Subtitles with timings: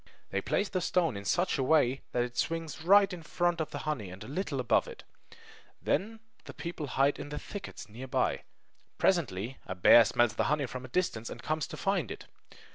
[0.31, 3.69] They place the stone in such a way that it swings right in front of
[3.69, 5.03] the honey and a little above it.
[5.79, 8.41] Then the people hide in thickets near by.
[8.97, 12.25] Presently a bear smells the honey from a distance, and comes to find it.